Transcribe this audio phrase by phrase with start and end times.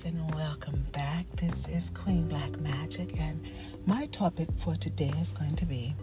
[0.00, 1.26] guys, and welcome back.
[1.36, 3.40] This is Queen Black Magik, and
[3.86, 5.94] my topic for today is going to be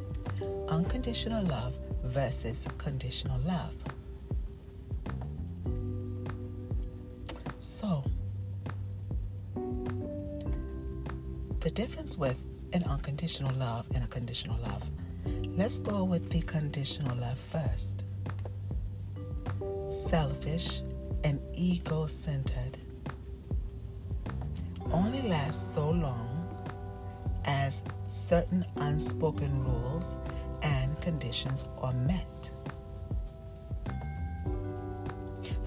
[0.67, 1.73] unconditional love
[2.03, 3.73] versus conditional love.
[7.59, 8.03] So,
[11.59, 12.37] the difference with
[12.73, 14.83] an unconditional love and a conditional love.
[15.55, 18.03] Let's go with the conditional love first.
[19.87, 20.81] Selfish
[21.23, 22.77] and ego centered
[24.91, 26.27] only lasts so long
[27.45, 30.17] as certain unspoken rules
[30.61, 32.51] and conditions are met.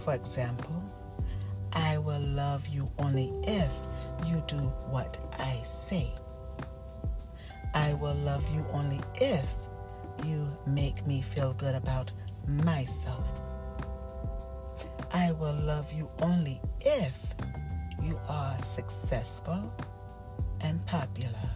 [0.04, 0.82] For example,
[1.72, 3.70] I will love you only if
[4.26, 4.56] you do
[4.90, 6.12] what I say.
[7.74, 9.46] I will love you only if
[10.24, 12.10] you make me feel good about
[12.46, 13.24] myself.
[15.12, 17.16] I will love you only if
[18.02, 19.72] you are successful
[20.60, 21.50] and popular.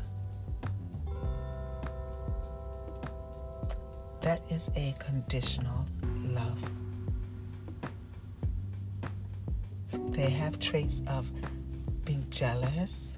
[4.20, 5.86] That is a conditional
[6.28, 6.58] love.
[10.10, 11.30] They have traits of
[12.04, 13.16] being jealous,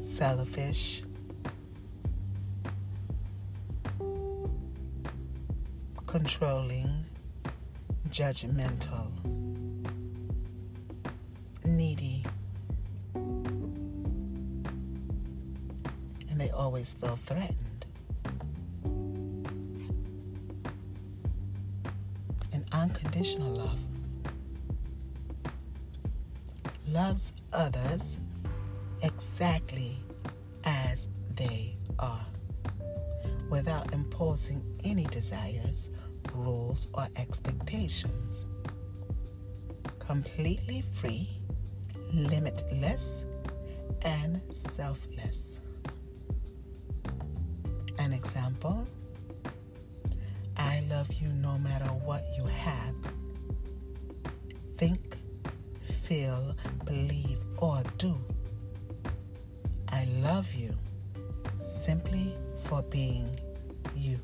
[0.00, 1.02] selfish,
[6.06, 7.04] controlling,
[8.08, 9.10] judgmental,
[11.76, 12.24] needy,
[16.30, 17.84] and they always feel threatened.
[22.52, 23.78] An unconditional love
[26.88, 28.18] loves others
[29.02, 29.98] exactly
[30.64, 32.24] as they are
[33.50, 35.90] without imposing any desires,
[36.34, 38.46] rules, or expectations.
[39.98, 41.28] Completely free,
[42.12, 43.24] limitless,
[44.02, 45.58] and selfless.
[47.98, 48.86] An example
[50.56, 52.94] I love you no matter what you have.
[54.78, 55.18] Think,
[56.02, 58.16] feel, believe, or do.
[59.88, 60.74] I love you
[61.56, 63.38] simply for being
[63.94, 64.18] you.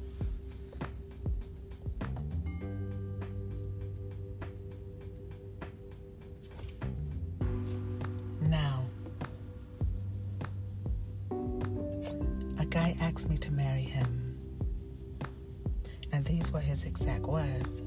[16.42, 17.82] These were his exact was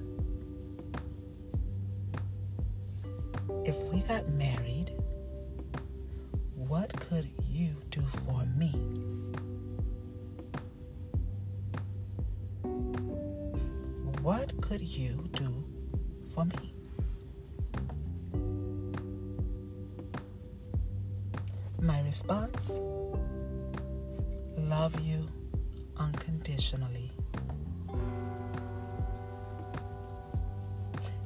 [3.65, 4.91] If we got married,
[6.55, 8.71] what could you do for me?
[14.21, 15.63] What could you do
[16.33, 16.73] for me?
[21.81, 22.79] My response
[24.57, 25.25] love you
[25.97, 27.14] unconditionally.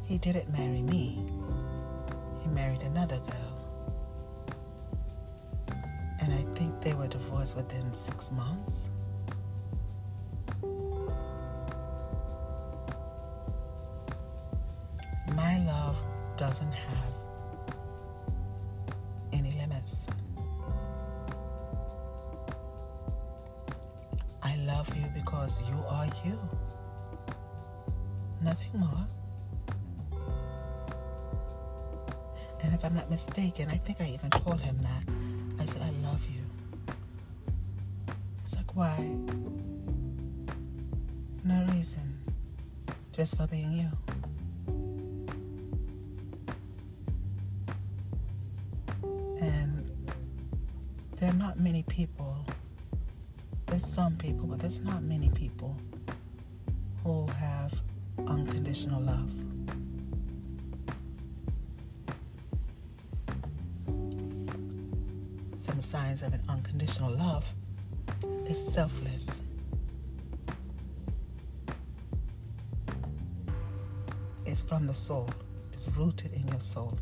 [0.10, 1.24] He didn't marry me,
[2.42, 4.96] he married another girl.
[6.20, 8.90] And I think they were divorced within six months.
[15.36, 15.96] My love
[16.38, 17.14] doesn't have
[19.32, 20.08] any limits.
[24.42, 26.40] I love you because you are you.
[28.42, 29.08] Nothing more.
[32.80, 35.04] If I'm not mistaken, I think I even told him that.
[35.60, 36.94] I said, I love you.
[38.42, 38.96] He's like, why?
[41.44, 42.18] No reason.
[43.12, 43.90] Just for being you.
[49.42, 49.92] And
[51.18, 52.46] there are not many people,
[53.66, 55.76] there's some people, but there's not many people
[57.04, 57.74] who have
[58.26, 59.49] unconditional love.
[65.70, 67.46] Some signs of an unconditional love
[68.48, 69.42] is selfless.
[74.48, 75.30] It's from the soul.
[75.72, 76.98] It's rooted in your soul.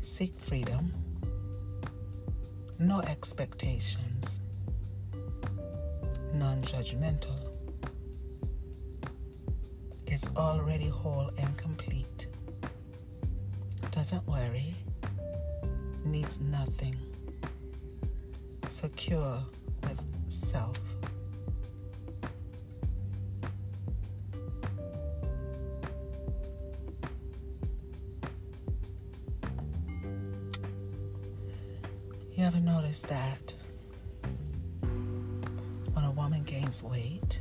[0.00, 0.90] Seek freedom,
[2.78, 4.40] no expectations,
[6.32, 7.50] non judgmental.
[10.06, 11.43] It's already whole and
[14.04, 14.74] doesn't worry,
[16.04, 16.94] needs nothing,
[18.66, 19.40] secure
[19.82, 19.98] with
[20.28, 20.78] self.
[32.34, 33.54] You ever notice that
[35.94, 37.40] when a woman gains weight,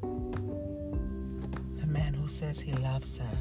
[0.00, 3.36] the man who says he loves her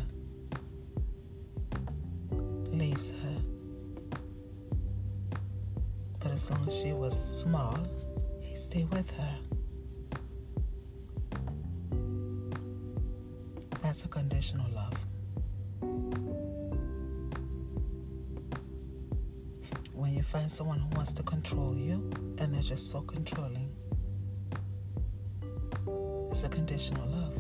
[6.34, 7.78] as long as she was small,
[8.42, 9.36] he stayed with her.
[13.84, 14.94] That's a conditional love.
[19.94, 22.10] When you find someone who wants to control you
[22.40, 23.70] and they're just so controlling,
[26.32, 27.34] it's a conditional love.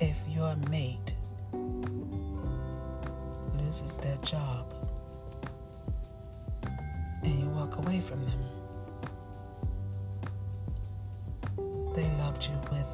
[0.00, 1.03] If your mate
[4.24, 4.72] job
[7.22, 8.40] and you walk away from them,
[11.94, 12.86] they loved you with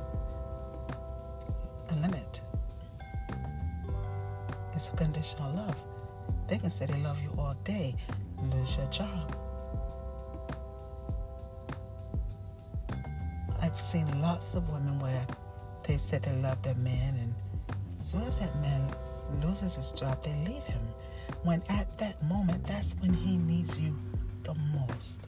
[1.91, 2.41] a limit.
[4.75, 5.77] It's a conditional love.
[6.49, 7.95] They can say they love you all day,
[8.53, 9.37] lose your job.
[13.63, 15.27] I've seen lots of women where
[15.85, 17.35] they said they love their man, and
[18.01, 18.91] as soon as that man
[19.43, 20.81] loses his job, they leave him.
[21.43, 23.97] When at that moment, that's when he needs you
[24.43, 25.27] the most.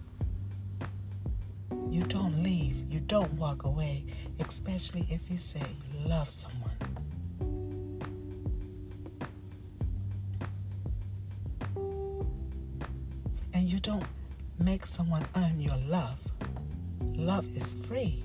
[1.91, 4.05] You don't leave, you don't walk away,
[4.41, 6.77] especially if you say you love someone.
[13.55, 14.05] And you don't
[14.59, 16.19] make someone earn your love.
[17.15, 18.23] Love is free.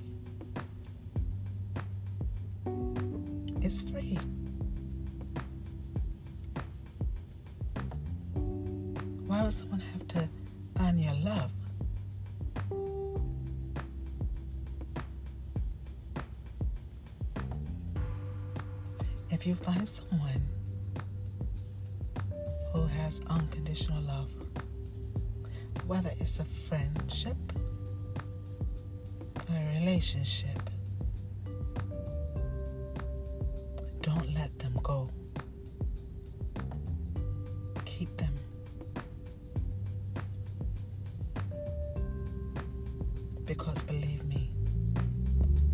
[3.62, 4.18] It's free.
[9.28, 10.30] Why would someone have to
[10.80, 11.52] earn your love?
[19.30, 20.42] If you find someone
[22.72, 24.30] who has unconditional love,
[25.86, 27.36] whether it's a friendship,
[29.50, 30.70] a relationship,
[34.02, 35.10] don't let them go.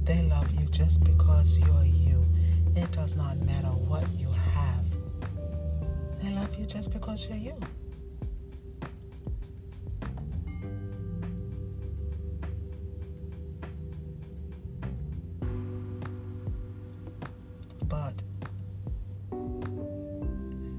[0.06, 2.26] They love you just because you're you.
[2.76, 4.84] It does not matter what you have.
[6.22, 7.56] They love you just because you're you.
[17.88, 18.24] But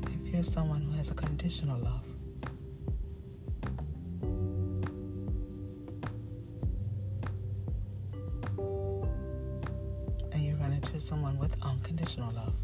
[0.07, 2.03] if you're someone who has a conditional love,
[11.65, 12.55] unconditional love,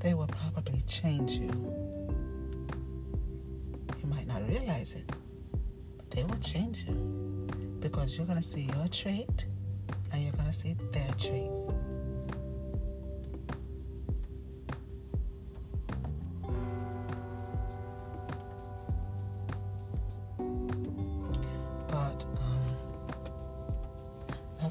[0.00, 1.50] they will probably change you.
[4.02, 5.10] You might not realize it,
[5.96, 7.46] but they will change you
[7.80, 9.46] because you're going to see your trait
[10.12, 11.60] and you're going to see their traits.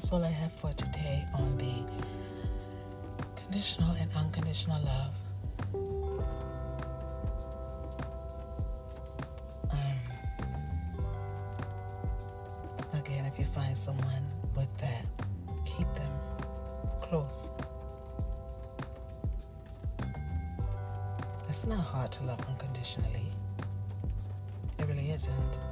[0.00, 1.74] That's all I have for today on the
[3.42, 5.14] conditional and unconditional love.
[9.70, 9.98] Um,
[12.94, 14.24] again, if you find someone
[14.56, 15.04] with that,
[15.66, 16.12] keep them
[17.02, 17.50] close.
[21.46, 23.26] It's not hard to love unconditionally.
[24.78, 25.69] It really isn't.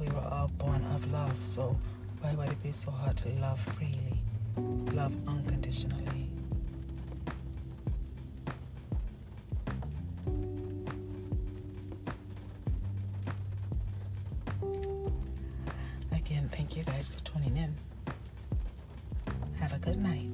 [0.00, 1.76] We were all born of love, so
[2.20, 4.20] why would it be so hard to love freely,
[4.94, 6.30] love unconditionally?
[16.12, 17.74] Again, thank you guys for tuning in.
[19.58, 20.28] Have a good night.